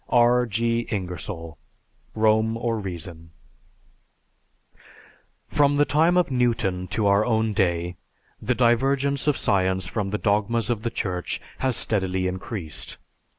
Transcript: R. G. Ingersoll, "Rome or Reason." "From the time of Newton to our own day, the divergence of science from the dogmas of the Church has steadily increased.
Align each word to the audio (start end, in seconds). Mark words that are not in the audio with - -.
R. 0.09 0.47
G. 0.47 0.87
Ingersoll, 0.89 1.59
"Rome 2.15 2.57
or 2.57 2.79
Reason." 2.79 3.29
"From 5.47 5.75
the 5.77 5.85
time 5.85 6.17
of 6.17 6.31
Newton 6.31 6.87
to 6.87 7.05
our 7.05 7.23
own 7.23 7.53
day, 7.53 7.97
the 8.41 8.55
divergence 8.55 9.27
of 9.27 9.37
science 9.37 9.85
from 9.85 10.09
the 10.09 10.17
dogmas 10.17 10.71
of 10.71 10.81
the 10.81 10.89
Church 10.89 11.39
has 11.59 11.75
steadily 11.75 12.25
increased. 12.25 12.97